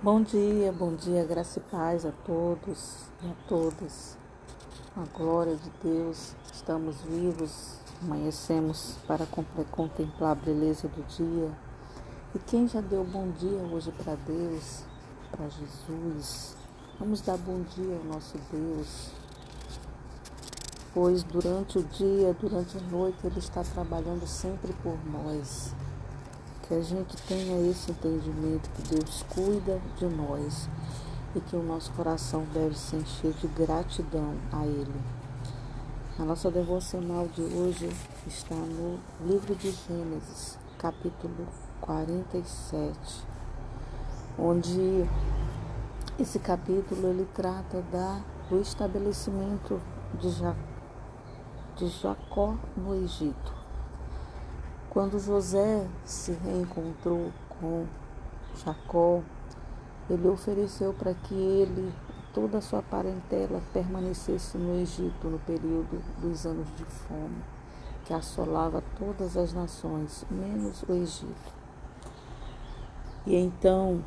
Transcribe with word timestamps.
Bom 0.00 0.22
dia, 0.22 0.70
bom 0.70 0.94
dia, 0.94 1.24
graça 1.24 1.58
e 1.58 1.62
paz 1.72 2.06
a 2.06 2.12
todos 2.24 2.98
e 3.20 3.26
a 3.26 3.34
todas. 3.48 4.16
A 4.96 5.02
glória 5.18 5.56
de 5.56 5.70
Deus, 5.82 6.36
estamos 6.52 7.00
vivos, 7.00 7.80
amanhecemos 8.00 8.94
para 9.08 9.26
contemplar 9.72 10.30
a 10.30 10.34
beleza 10.36 10.86
do 10.86 11.02
dia. 11.08 11.50
E 12.32 12.38
quem 12.38 12.68
já 12.68 12.80
deu 12.80 13.02
bom 13.02 13.28
dia 13.40 13.58
hoje 13.72 13.90
para 13.90 14.14
Deus, 14.14 14.84
para 15.32 15.48
Jesus, 15.48 16.56
vamos 16.96 17.20
dar 17.20 17.36
bom 17.36 17.60
dia 17.62 17.96
ao 17.96 18.04
nosso 18.04 18.38
Deus, 18.52 19.10
pois 20.94 21.24
durante 21.24 21.76
o 21.76 21.82
dia, 21.82 22.32
durante 22.34 22.78
a 22.78 22.80
noite, 22.82 23.18
Ele 23.24 23.40
está 23.40 23.64
trabalhando 23.64 24.28
sempre 24.28 24.72
por 24.74 24.96
nós 25.10 25.74
que 26.68 26.74
a 26.74 26.82
gente 26.82 27.16
tenha 27.22 27.70
esse 27.70 27.90
entendimento 27.90 28.68
que 28.76 28.94
Deus 28.94 29.24
cuida 29.30 29.80
de 29.96 30.04
nós 30.04 30.68
e 31.34 31.40
que 31.40 31.56
o 31.56 31.62
nosso 31.62 31.90
coração 31.92 32.44
deve 32.52 32.76
se 32.76 32.94
encher 32.94 33.32
de 33.32 33.46
gratidão 33.48 34.34
a 34.52 34.66
Ele. 34.66 35.00
A 36.18 36.24
nossa 36.24 36.50
devocional 36.50 37.26
de 37.28 37.40
hoje 37.40 37.88
está 38.26 38.54
no 38.54 38.98
livro 39.26 39.54
de 39.54 39.70
Gênesis, 39.70 40.58
capítulo 40.76 41.46
47, 41.80 42.98
onde 44.38 45.08
esse 46.20 46.38
capítulo 46.38 47.08
ele 47.08 47.26
trata 47.34 47.80
da, 47.90 48.20
do 48.50 48.60
estabelecimento 48.60 49.80
de, 50.20 50.30
ja, 50.32 50.54
de 51.76 51.88
Jacó 51.88 52.56
no 52.76 52.94
Egito. 52.94 53.57
Quando 54.90 55.18
José 55.18 55.86
se 56.04 56.32
reencontrou 56.32 57.30
com 57.60 57.86
Jacó, 58.56 59.22
ele 60.08 60.28
ofereceu 60.28 60.94
para 60.94 61.12
que 61.12 61.34
ele 61.34 61.92
toda 62.32 62.58
a 62.58 62.62
sua 62.62 62.82
parentela 62.82 63.60
permanecesse 63.72 64.56
no 64.56 64.80
Egito 64.80 65.28
no 65.28 65.38
período 65.40 66.02
dos 66.20 66.46
anos 66.46 66.66
de 66.76 66.84
fome, 66.84 67.42
que 68.04 68.14
assolava 68.14 68.82
todas 68.98 69.36
as 69.36 69.52
nações, 69.52 70.24
menos 70.30 70.82
o 70.88 70.92
Egito. 70.92 71.52
E 73.26 73.36
então 73.36 74.02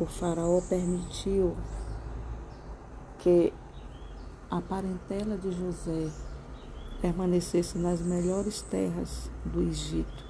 o 0.00 0.06
faraó 0.06 0.60
permitiu 0.68 1.56
que 3.18 3.52
a 4.50 4.60
parentela 4.60 5.36
de 5.36 5.52
José 5.52 6.10
permanecesse 7.00 7.78
nas 7.78 8.00
melhores 8.00 8.62
terras 8.62 9.30
do 9.44 9.62
Egito, 9.62 10.24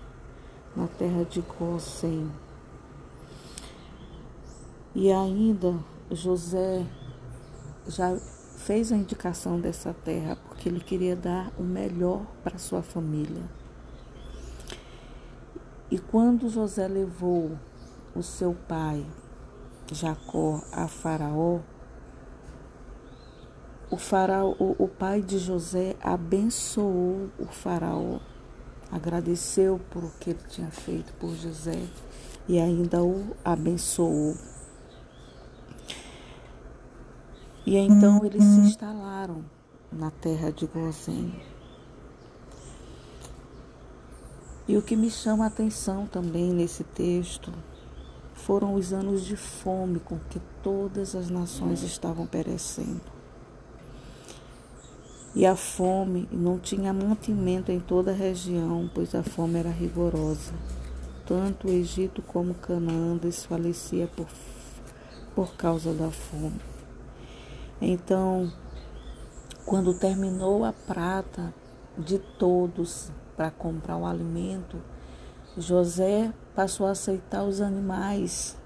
na 0.77 0.87
terra 0.87 1.25
de 1.25 1.41
Gósen. 1.41 2.31
E 4.95 5.11
ainda 5.13 5.79
José 6.11 6.87
já 7.87 8.17
fez 8.57 8.93
a 8.93 8.97
indicação 8.97 9.61
dessa 9.61 9.95
terra 9.95 10.37
porque 10.37 10.69
ele 10.69 10.81
queria 10.81 11.17
dar 11.17 11.53
o 11.59 11.63
melhor 11.63 12.25
para 12.43 12.59
sua 12.59 12.83
família. 12.83 13.43
E 15.91 15.99
quando 15.99 16.49
José 16.49 16.87
levou 16.87 17.59
o 18.15 18.23
seu 18.23 18.55
pai, 18.69 19.05
Jacó, 19.93 20.63
a 20.73 20.87
Faraó, 20.87 21.61
o 23.91 23.97
faraó, 23.97 24.55
o, 24.59 24.87
pai 24.87 25.21
de 25.21 25.39
José 25.39 25.97
abençoou 26.01 27.29
o 27.39 27.47
faraó, 27.47 28.21
agradeceu 28.91 29.81
por 29.91 30.05
o 30.05 30.13
que 30.21 30.31
ele 30.31 30.41
tinha 30.49 30.71
feito 30.71 31.13
por 31.15 31.35
José 31.35 31.83
e 32.49 32.59
ainda 32.61 33.03
o 33.03 33.37
abençoou. 33.45 34.37
E 37.67 37.77
então 37.77 38.25
eles 38.25 38.43
se 38.43 38.61
instalaram 38.61 39.45
na 39.93 40.11
terra 40.11 40.51
de 40.51 40.67
Gozém. 40.67 41.35
E 44.69 44.77
o 44.77 44.83
que 44.83 44.95
me 44.95 45.11
chama 45.11 45.45
a 45.45 45.49
atenção 45.49 46.07
também 46.07 46.53
nesse 46.53 46.85
texto 46.85 47.53
foram 48.35 48.75
os 48.75 48.93
anos 48.93 49.25
de 49.25 49.37
fome 49.37 49.99
com 49.99 50.17
que 50.31 50.41
todas 50.63 51.17
as 51.17 51.29
nações 51.29 51.83
estavam 51.83 52.25
perecendo. 52.25 53.20
E 55.35 55.47
a 55.47 55.55
fome 55.55 56.29
não 56.33 56.59
tinha 56.59 56.93
mantimento 56.93 57.71
em 57.71 57.79
toda 57.79 58.11
a 58.11 58.15
região, 58.15 58.91
pois 58.93 59.15
a 59.15 59.23
fome 59.23 59.61
era 59.61 59.71
rigorosa. 59.71 60.53
Tanto 61.25 61.69
o 61.69 61.71
Egito 61.71 62.21
como 62.21 62.55
Canaã 62.55 63.17
desfalecia 63.17 64.09
por, 64.09 64.27
por 65.35 65.55
causa 65.55 65.93
da 65.93 66.11
fome. 66.11 66.61
Então, 67.81 68.53
quando 69.65 69.95
terminou 69.95 70.65
a 70.65 70.73
prata 70.73 71.55
de 71.97 72.19
todos 72.19 73.13
para 73.37 73.53
comprar 73.53 73.97
o 73.97 74.05
alimento, 74.05 74.79
José 75.57 76.33
passou 76.57 76.87
a 76.87 76.91
aceitar 76.91 77.45
os 77.45 77.61
animais 77.61 78.57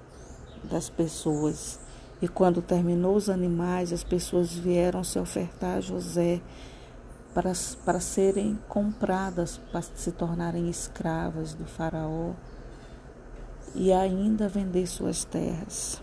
das 0.64 0.88
pessoas 0.88 1.78
e 2.24 2.28
quando 2.28 2.62
terminou 2.62 3.16
os 3.16 3.28
animais, 3.28 3.92
as 3.92 4.02
pessoas 4.02 4.54
vieram 4.54 5.04
se 5.04 5.18
ofertar 5.18 5.76
a 5.76 5.80
José 5.82 6.40
para, 7.34 7.52
para 7.84 8.00
serem 8.00 8.58
compradas, 8.66 9.60
para 9.70 9.82
se 9.82 10.10
tornarem 10.10 10.70
escravas 10.70 11.52
do 11.52 11.66
Faraó 11.66 12.32
e 13.74 13.92
ainda 13.92 14.48
vender 14.48 14.86
suas 14.86 15.22
terras. 15.22 16.00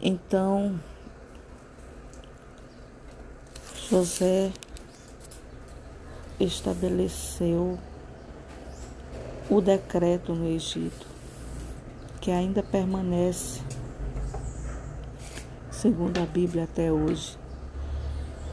Então, 0.00 0.80
José 3.88 4.52
estabeleceu 6.40 7.78
o 9.48 9.60
decreto 9.60 10.34
no 10.34 10.48
Egito 10.48 11.13
que 12.24 12.30
ainda 12.30 12.62
permanece, 12.62 13.60
segundo 15.70 16.16
a 16.18 16.24
Bíblia 16.24 16.64
até 16.64 16.90
hoje, 16.90 17.38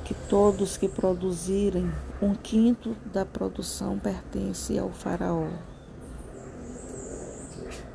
que 0.03 0.13
todos 0.13 0.75
que 0.75 0.89
produzirem 0.89 1.89
um 2.21 2.35
quinto 2.35 2.93
da 3.13 3.25
produção 3.25 3.97
pertence 3.97 4.77
ao 4.77 4.89
faraó. 4.89 5.47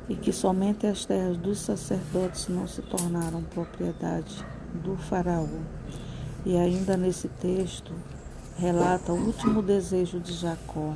E 0.09 0.15
que 0.15 0.33
somente 0.33 0.87
as 0.87 1.05
terras 1.05 1.37
dos 1.37 1.59
sacerdotes 1.59 2.47
não 2.47 2.67
se 2.67 2.81
tornaram 2.81 3.43
propriedade 3.43 4.43
do 4.83 4.97
faraó. 4.97 5.45
E 6.43 6.57
ainda 6.57 6.97
nesse 6.97 7.27
texto 7.27 7.93
relata 8.57 9.13
o 9.13 9.27
último 9.27 9.61
desejo 9.61 10.19
de 10.19 10.33
Jacó, 10.33 10.95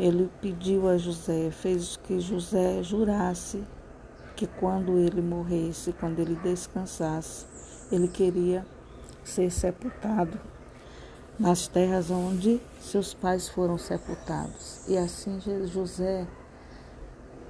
ele 0.00 0.30
pediu 0.40 0.88
a 0.88 0.96
José, 0.96 1.50
fez 1.50 1.98
que 1.98 2.18
José 2.18 2.82
jurasse 2.82 3.62
que 4.34 4.46
quando 4.46 4.98
ele 4.98 5.20
morresse, 5.20 5.92
quando 5.92 6.18
ele 6.20 6.34
descansasse, 6.36 7.44
ele 7.92 8.08
queria 8.08 8.64
ser 9.22 9.50
sepultado 9.50 10.40
nas 11.38 11.68
terras 11.68 12.10
onde 12.10 12.62
seus 12.80 13.12
pais 13.12 13.50
foram 13.50 13.76
sepultados. 13.76 14.88
E 14.88 14.96
assim 14.96 15.38
José 15.66 16.26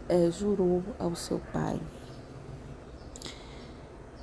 é, 0.08 0.28
jurou 0.32 0.82
ao 0.98 1.14
seu 1.14 1.40
pai. 1.52 1.80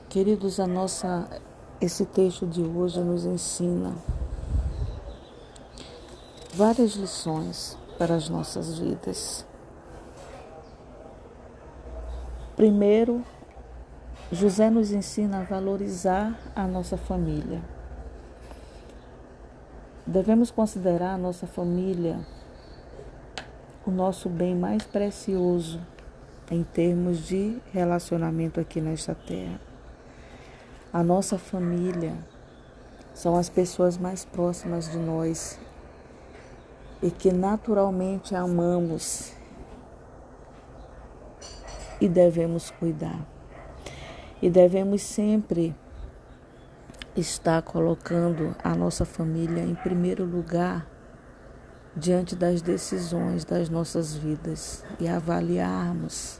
Queridos, 0.09 0.59
a 0.59 0.67
nossa, 0.67 1.29
esse 1.79 2.05
texto 2.05 2.45
de 2.45 2.61
hoje 2.61 2.99
nos 2.99 3.23
ensina 3.25 3.95
várias 6.53 6.91
lições 6.95 7.77
para 7.97 8.15
as 8.15 8.29
nossas 8.29 8.77
vidas. 8.77 9.45
Primeiro, 12.55 13.23
José 14.31 14.69
nos 14.69 14.91
ensina 14.91 15.39
a 15.39 15.43
valorizar 15.43 16.37
a 16.55 16.67
nossa 16.67 16.97
família. 16.97 17.61
Devemos 20.05 20.51
considerar 20.51 21.13
a 21.13 21.17
nossa 21.17 21.45
família 21.45 22.19
o 23.85 23.91
nosso 23.91 24.27
bem 24.27 24.53
mais 24.53 24.83
precioso 24.83 25.79
em 26.51 26.63
termos 26.63 27.19
de 27.25 27.57
relacionamento 27.71 28.59
aqui 28.59 28.81
nesta 28.81 29.15
terra. 29.15 29.59
A 30.91 31.03
nossa 31.03 31.37
família 31.37 32.13
são 33.13 33.37
as 33.37 33.49
pessoas 33.49 33.97
mais 33.97 34.25
próximas 34.25 34.91
de 34.91 34.97
nós 34.97 35.59
e 37.01 37.11
que 37.11 37.31
naturalmente 37.31 38.35
amamos 38.35 39.33
e 41.99 42.07
devemos 42.07 42.71
cuidar. 42.71 43.25
E 44.41 44.49
devemos 44.49 45.01
sempre 45.01 45.75
estar 47.15 47.61
colocando 47.63 48.55
a 48.63 48.75
nossa 48.75 49.05
família 49.05 49.63
em 49.63 49.73
primeiro 49.73 50.23
lugar 50.23 50.87
diante 51.95 52.35
das 52.35 52.61
decisões 52.61 53.43
das 53.43 53.69
nossas 53.69 54.15
vidas 54.15 54.85
e 54.99 55.07
avaliarmos 55.07 56.39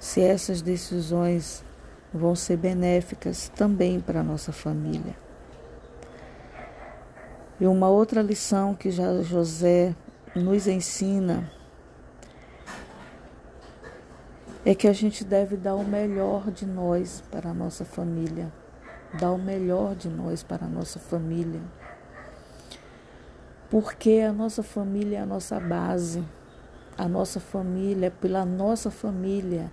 se 0.00 0.20
essas 0.20 0.60
decisões 0.60 1.64
vão 2.12 2.34
ser 2.34 2.56
benéficas 2.56 3.48
também 3.48 4.00
para 4.00 4.20
a 4.20 4.24
nossa 4.24 4.52
família. 4.52 5.27
E 7.60 7.66
uma 7.66 7.88
outra 7.88 8.22
lição 8.22 8.74
que 8.74 8.90
José 8.90 9.94
nos 10.34 10.66
ensina 10.68 11.50
é 14.64 14.74
que 14.74 14.86
a 14.86 14.92
gente 14.92 15.24
deve 15.24 15.56
dar 15.56 15.74
o 15.74 15.84
melhor 15.84 16.50
de 16.50 16.66
nós 16.66 17.22
para 17.30 17.50
a 17.50 17.54
nossa 17.54 17.84
família, 17.84 18.52
dar 19.18 19.32
o 19.32 19.38
melhor 19.38 19.96
de 19.96 20.08
nós 20.08 20.42
para 20.42 20.66
a 20.66 20.68
nossa 20.68 20.98
família. 20.98 21.60
Porque 23.70 24.24
a 24.26 24.32
nossa 24.32 24.62
família 24.62 25.18
é 25.18 25.20
a 25.22 25.26
nossa 25.26 25.58
base, 25.58 26.24
a 26.96 27.08
nossa 27.08 27.40
família, 27.40 28.06
é 28.06 28.10
pela 28.10 28.44
nossa 28.44 28.90
família 28.90 29.70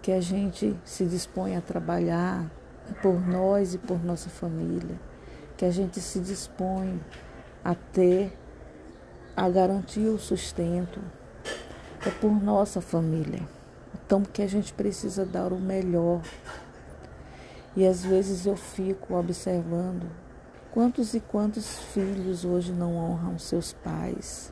que 0.00 0.12
a 0.12 0.20
gente 0.20 0.76
se 0.84 1.04
dispõe 1.04 1.56
a 1.56 1.60
trabalhar 1.60 2.50
por 3.02 3.20
nós 3.26 3.74
e 3.74 3.78
por 3.78 4.04
nossa 4.04 4.30
família, 4.30 4.98
que 5.58 5.66
a 5.66 5.70
gente 5.70 6.00
se 6.00 6.18
dispõe 6.18 6.98
a 7.62 7.74
ter, 7.74 8.32
a 9.36 9.46
garantir 9.50 10.08
o 10.08 10.18
sustento, 10.18 10.98
é 12.06 12.10
por 12.10 12.32
nossa 12.42 12.80
família. 12.80 13.42
Então, 13.94 14.22
que 14.22 14.40
a 14.40 14.46
gente 14.46 14.72
precisa 14.72 15.26
dar 15.26 15.52
o 15.52 15.58
melhor. 15.58 16.22
E 17.76 17.86
às 17.86 18.02
vezes 18.02 18.46
eu 18.46 18.56
fico 18.56 19.14
observando 19.14 20.08
quantos 20.70 21.12
e 21.12 21.20
quantos 21.20 21.78
filhos 21.92 22.46
hoje 22.46 22.72
não 22.72 22.96
honram 22.96 23.38
seus 23.38 23.74
pais, 23.74 24.50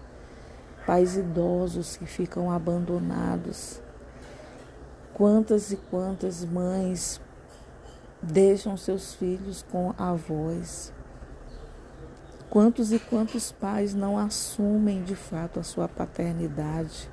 pais 0.84 1.16
idosos 1.16 1.96
que 1.96 2.04
ficam 2.04 2.50
abandonados 2.50 3.80
Quantas 5.16 5.72
e 5.72 5.78
quantas 5.78 6.44
mães 6.44 7.18
deixam 8.22 8.76
seus 8.76 9.14
filhos 9.14 9.64
com 9.72 9.94
avós? 9.96 10.92
Quantos 12.48 12.92
e 12.92 12.98
quantos 12.98 13.50
pais 13.50 13.92
não 13.92 14.16
assumem 14.16 15.02
de 15.02 15.16
fato 15.16 15.58
a 15.58 15.62
sua 15.64 15.88
paternidade, 15.88 17.10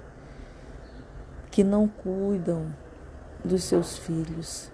que 1.50 1.64
não 1.64 1.88
cuidam 1.88 2.68
dos 3.44 3.64
seus 3.64 3.98
filhos? 3.98 4.72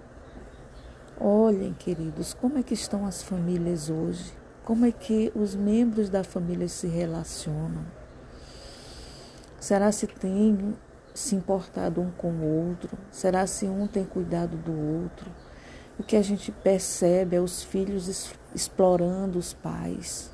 Olhem, 1.18 1.72
queridos, 1.72 2.34
como 2.34 2.58
é 2.58 2.62
que 2.62 2.74
estão 2.74 3.06
as 3.06 3.22
famílias 3.22 3.88
hoje? 3.88 4.32
Como 4.64 4.84
é 4.84 4.92
que 4.92 5.32
os 5.34 5.54
membros 5.54 6.08
da 6.08 6.22
família 6.22 6.68
se 6.68 6.86
relacionam? 6.86 7.84
Será 9.58 9.90
se 9.90 10.06
tem 10.06 10.76
se 11.14 11.34
importado 11.34 12.00
um 12.00 12.10
com 12.10 12.30
o 12.32 12.68
outro? 12.68 12.96
Será 13.10 13.46
se 13.46 13.66
um 13.66 13.86
tem 13.86 14.04
cuidado 14.04 14.56
do 14.56 14.72
outro? 14.72 15.30
O 15.98 16.02
que 16.02 16.16
a 16.16 16.22
gente 16.22 16.52
percebe 16.52 17.36
é 17.36 17.40
os 17.40 17.62
filhos 17.62 18.32
explorando 18.54 19.38
os 19.38 19.52
pais, 19.52 20.30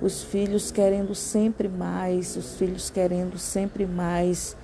os 0.00 0.22
filhos 0.22 0.70
querendo 0.70 1.14
sempre 1.14 1.68
mais, 1.68 2.36
os 2.36 2.56
filhos 2.56 2.90
querendo 2.90 3.38
sempre 3.38 3.86
mais 3.86 4.56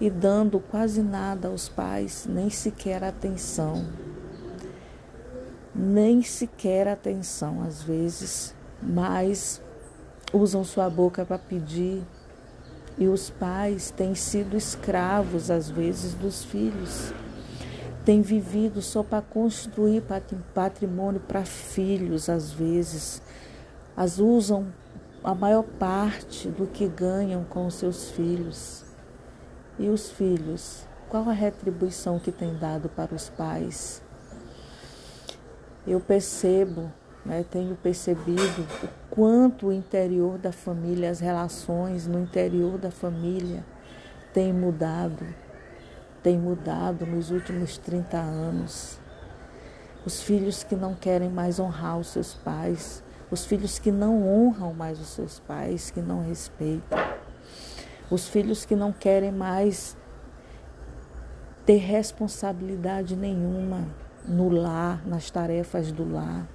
e 0.00 0.08
dando 0.10 0.60
quase 0.60 1.02
nada 1.02 1.48
aos 1.48 1.68
pais, 1.68 2.26
nem 2.28 2.50
sequer 2.50 3.02
atenção. 3.02 3.84
Nem 5.74 6.22
sequer 6.22 6.88
atenção, 6.88 7.62
às 7.62 7.82
vezes, 7.82 8.54
mas 8.82 9.60
usam 10.32 10.64
sua 10.64 10.88
boca 10.88 11.24
para 11.24 11.38
pedir 11.38 12.02
e 12.98 13.06
os 13.06 13.28
pais 13.28 13.90
têm 13.90 14.14
sido 14.14 14.56
escravos, 14.56 15.50
às 15.50 15.68
vezes, 15.68 16.14
dos 16.14 16.44
filhos. 16.44 17.12
Têm 18.04 18.22
vivido 18.22 18.80
só 18.80 19.02
para 19.02 19.20
construir 19.20 20.02
patrimônio 20.54 21.20
para 21.20 21.44
filhos, 21.44 22.28
às 22.28 22.50
vezes. 22.50 23.20
As 23.96 24.18
usam 24.18 24.66
a 25.24 25.34
maior 25.34 25.62
parte 25.62 26.48
do 26.48 26.66
que 26.66 26.86
ganham 26.86 27.44
com 27.44 27.66
os 27.66 27.74
seus 27.74 28.10
filhos. 28.10 28.84
E 29.78 29.88
os 29.88 30.10
filhos, 30.10 30.86
qual 31.08 31.28
a 31.28 31.32
retribuição 31.32 32.18
que 32.18 32.30
tem 32.30 32.56
dado 32.56 32.88
para 32.88 33.14
os 33.14 33.28
pais? 33.28 34.02
Eu 35.86 36.00
percebo 36.00 36.90
né, 37.26 37.44
tenho 37.50 37.74
percebido 37.74 38.66
o 38.84 38.88
quanto 39.10 39.66
o 39.66 39.72
interior 39.72 40.38
da 40.38 40.52
família, 40.52 41.10
as 41.10 41.18
relações 41.18 42.06
no 42.06 42.20
interior 42.20 42.78
da 42.78 42.90
família 42.90 43.64
têm 44.32 44.52
mudado, 44.52 45.26
têm 46.22 46.38
mudado 46.38 47.04
nos 47.04 47.32
últimos 47.32 47.78
30 47.78 48.16
anos. 48.16 49.00
Os 50.04 50.22
filhos 50.22 50.62
que 50.62 50.76
não 50.76 50.94
querem 50.94 51.28
mais 51.28 51.58
honrar 51.58 51.98
os 51.98 52.06
seus 52.08 52.32
pais, 52.32 53.02
os 53.30 53.44
filhos 53.44 53.78
que 53.78 53.90
não 53.90 54.26
honram 54.26 54.72
mais 54.72 55.00
os 55.00 55.08
seus 55.08 55.38
pais, 55.40 55.90
que 55.90 56.00
não 56.00 56.22
respeitam, 56.22 56.98
os 58.10 58.28
filhos 58.28 58.64
que 58.64 58.76
não 58.76 58.92
querem 58.92 59.32
mais 59.32 59.96
ter 61.64 61.78
responsabilidade 61.78 63.16
nenhuma 63.16 63.88
no 64.26 64.48
lar, 64.48 65.06
nas 65.06 65.30
tarefas 65.30 65.90
do 65.90 66.10
lar 66.10 66.46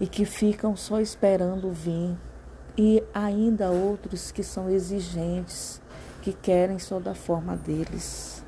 e 0.00 0.06
que 0.06 0.24
ficam 0.24 0.76
só 0.76 1.00
esperando 1.00 1.70
vir, 1.72 2.16
e 2.76 3.02
ainda 3.14 3.70
outros 3.70 4.30
que 4.30 4.42
são 4.42 4.68
exigentes, 4.68 5.80
que 6.20 6.32
querem 6.32 6.78
só 6.78 7.00
da 7.00 7.14
forma 7.14 7.56
deles. 7.56 8.44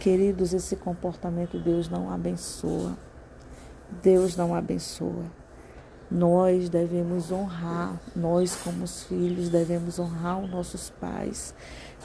Queridos, 0.00 0.54
esse 0.54 0.76
comportamento 0.76 1.58
Deus 1.58 1.88
não 1.88 2.10
abençoa. 2.10 2.96
Deus 4.02 4.36
não 4.36 4.54
abençoa. 4.54 5.24
Nós 6.10 6.68
devemos 6.68 7.32
honrar, 7.32 8.00
nós 8.14 8.54
como 8.54 8.84
os 8.84 9.02
filhos 9.04 9.48
devemos 9.48 9.98
honrar 9.98 10.40
os 10.40 10.50
nossos 10.50 10.90
pais. 11.00 11.52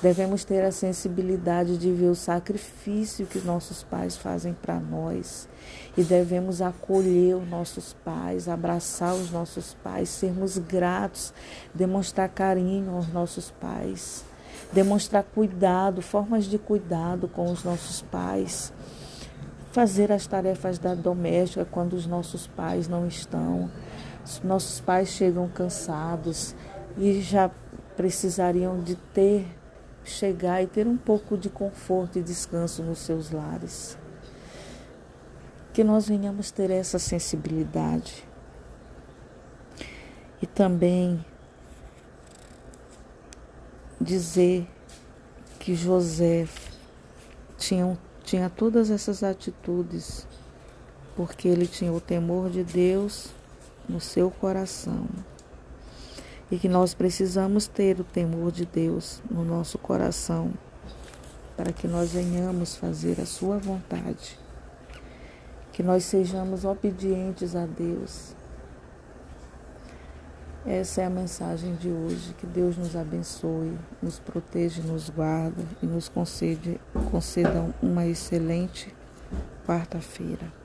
Devemos 0.01 0.44
ter 0.44 0.65
a 0.65 0.71
sensibilidade 0.71 1.77
de 1.77 1.92
ver 1.92 2.07
o 2.07 2.15
sacrifício 2.15 3.27
que 3.27 3.38
nossos 3.39 3.83
pais 3.83 4.18
fazem 4.18 4.53
para 4.53 4.80
nós. 4.80 5.48
E 5.95 6.03
devemos 6.03 6.63
acolher 6.63 7.36
os 7.36 7.48
nossos 7.48 7.94
pais, 8.03 8.48
abraçar 8.48 9.13
os 9.13 9.30
nossos 9.30 9.75
pais, 9.83 10.09
sermos 10.09 10.57
gratos, 10.57 11.31
demonstrar 11.71 12.30
carinho 12.30 12.95
aos 12.95 13.07
nossos 13.09 13.51
pais, 13.51 14.25
demonstrar 14.74 15.24
cuidado, 15.24 16.01
formas 16.01 16.45
de 16.45 16.57
cuidado 16.57 17.27
com 17.27 17.51
os 17.51 17.63
nossos 17.63 18.01
pais, 18.01 18.73
fazer 19.71 20.11
as 20.11 20.28
tarefas 20.28 20.78
da 20.78 20.94
doméstica 20.94 21.66
quando 21.66 21.94
os 21.94 22.06
nossos 22.06 22.47
pais 22.47 22.87
não 22.87 23.07
estão. 23.07 23.69
Nossos 24.44 24.80
pais 24.80 25.09
chegam 25.09 25.47
cansados 25.49 26.56
e 26.97 27.21
já 27.21 27.49
precisariam 27.95 28.80
de 28.80 28.95
ter 28.95 29.47
chegar 30.04 30.61
e 30.61 30.68
ter 30.68 30.87
um 30.87 30.97
pouco 30.97 31.37
de 31.37 31.49
conforto 31.49 32.19
e 32.19 32.23
descanso 32.23 32.83
nos 32.83 32.99
seus 32.99 33.31
lares. 33.31 33.97
Que 35.73 35.83
nós 35.83 36.07
venhamos 36.07 36.51
ter 36.51 36.69
essa 36.69 36.99
sensibilidade. 36.99 38.28
E 40.42 40.47
também 40.47 41.23
dizer 43.99 44.68
que 45.59 45.75
José 45.75 46.47
tinha, 47.57 47.97
tinha 48.31 48.50
todas 48.50 48.90
essas 48.90 49.23
atitudes 49.23 50.26
porque 51.18 51.50
ele 51.50 51.68
tinha 51.68 51.92
o 51.92 52.00
temor 52.00 52.50
de 52.50 52.64
Deus 52.64 53.28
no 53.90 54.00
seu 54.00 54.31
coração 54.31 55.06
e 56.50 56.57
que 56.57 56.69
nós 56.69 56.94
precisamos 56.94 57.68
ter 57.68 58.00
o 58.00 58.06
temor 58.06 58.54
de 58.54 58.66
Deus 58.66 59.21
no 59.30 59.44
nosso 59.44 59.78
coração 59.78 60.54
para 61.57 61.73
que 61.73 61.90
nós 61.90 62.14
venhamos 62.14 62.73
fazer 62.73 63.19
a 63.19 63.26
Sua 63.26 63.57
vontade, 63.57 64.40
que 65.73 65.83
nós 65.83 66.06
sejamos 66.06 66.64
obedientes 66.64 67.54
a 67.54 67.66
Deus. 67.66 68.33
Essa 70.65 71.01
é 71.01 71.06
a 71.06 71.09
mensagem 71.09 71.75
de 71.75 71.89
hoje. 71.89 72.35
Que 72.37 72.45
Deus 72.45 72.77
nos 72.77 72.95
abençoe, 72.95 73.77
nos 74.01 74.19
proteja, 74.19 74.81
nos 74.83 75.09
guarda 75.09 75.63
e 75.81 75.85
nos 75.87 76.07
concede, 76.07 76.80
conceda 77.09 77.73
uma 77.81 78.06
excelente 78.06 78.94
quarta-feira. 79.65 80.60